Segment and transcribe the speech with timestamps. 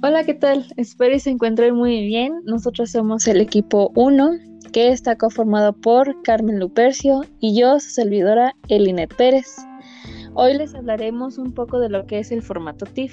[0.00, 0.64] Hola, ¿qué tal?
[0.76, 2.40] Espero y se encuentren muy bien.
[2.44, 4.30] Nosotros somos el equipo 1,
[4.72, 9.56] que está conformado por Carmen Lupercio y yo, su servidora, Elinet Pérez.
[10.34, 13.12] Hoy les hablaremos un poco de lo que es el formato TIFF.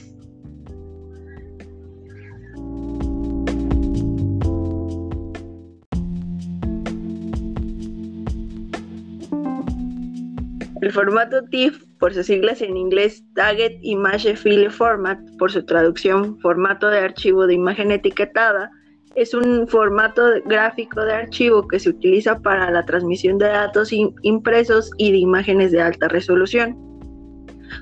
[10.85, 16.39] El formato TIFF, por sus siglas en inglés Target Image File Format, por su traducción
[16.41, 18.69] formato de archivo de imagen etiquetada,
[19.15, 24.91] es un formato gráfico de archivo que se utiliza para la transmisión de datos impresos
[24.99, 26.77] y de imágenes de alta resolución.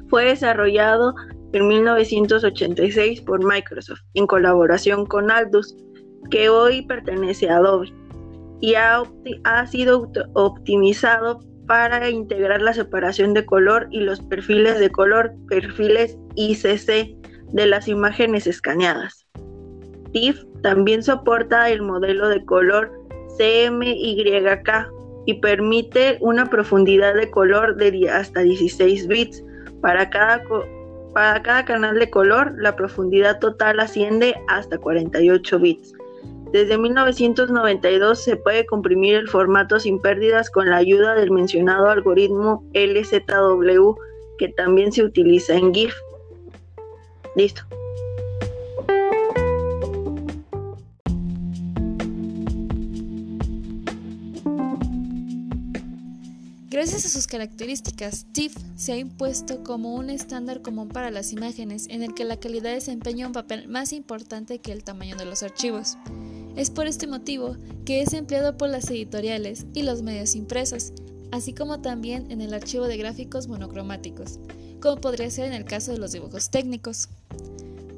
[0.07, 1.13] Fue desarrollado
[1.51, 5.75] en 1986 por Microsoft en colaboración con Aldus,
[6.31, 7.93] que hoy pertenece a Adobe,
[8.61, 9.03] y ha,
[9.43, 16.17] ha sido optimizado para integrar la separación de color y los perfiles de color, perfiles
[16.35, 17.15] ICC
[17.53, 19.25] de las imágenes escaneadas.
[20.11, 22.91] TIFF también soporta el modelo de color
[23.37, 24.91] CMYK
[25.25, 29.43] y permite una profundidad de color de hasta 16 bits.
[29.81, 30.43] Para cada,
[31.13, 35.93] para cada canal de color, la profundidad total asciende hasta 48 bits.
[36.53, 42.63] Desde 1992 se puede comprimir el formato sin pérdidas con la ayuda del mencionado algoritmo
[42.75, 43.95] LZW
[44.37, 45.95] que también se utiliza en GIF.
[47.35, 47.63] Listo.
[56.69, 61.87] Gracias a sus características, TIFF se ha impuesto como un estándar común para las imágenes
[61.89, 65.41] en el que la calidad desempeña un papel más importante que el tamaño de los
[65.41, 65.97] archivos.
[66.55, 70.93] Es por este motivo que es empleado por las editoriales y los medios impresos,
[71.31, 74.39] así como también en el archivo de gráficos monocromáticos,
[74.79, 77.09] como podría ser en el caso de los dibujos técnicos.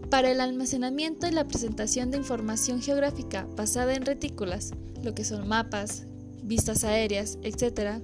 [0.09, 4.71] Para el almacenamiento y la presentación de información geográfica basada en retículas,
[5.03, 6.03] lo que son mapas,
[6.43, 8.01] vistas aéreas, etc.,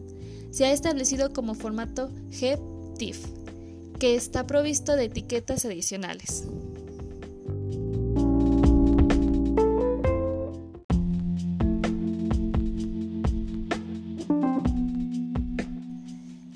[0.51, 3.25] se ha establecido como formato GTIF,
[3.99, 6.45] que está provisto de etiquetas adicionales.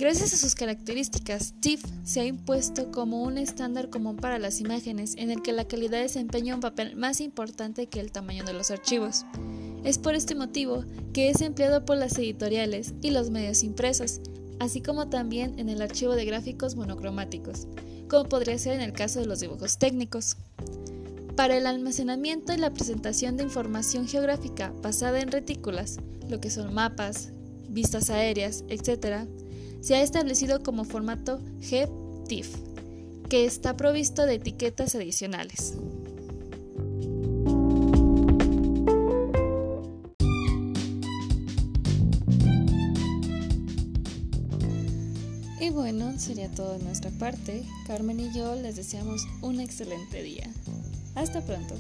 [0.06, 5.16] Gracias a sus características, TIFF se ha impuesto como un estándar común para las imágenes
[5.18, 8.70] en el que la calidad desempeña un papel más importante que el tamaño de los
[8.70, 9.26] archivos.
[9.84, 14.22] Es por este motivo que es empleado por las editoriales y los medios impresos,
[14.60, 17.66] así como también en el archivo de gráficos monocromáticos,
[18.08, 20.38] como podría ser en el caso de los dibujos técnicos.
[21.36, 25.98] Para el almacenamiento y la presentación de información geográfica basada en retículas,
[26.30, 27.30] lo que son mapas,
[27.70, 29.26] vistas aéreas, etc.,
[29.86, 32.56] se ha establecido como formato GTIF,
[33.30, 35.76] que está provisto de etiquetas adicionales.
[45.62, 47.64] Y bueno, sería todo de nuestra parte.
[47.86, 50.50] Carmen y yo les deseamos un excelente día.
[51.14, 51.76] Hasta pronto.